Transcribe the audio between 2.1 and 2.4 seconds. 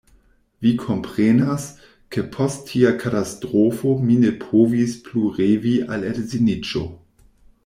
ke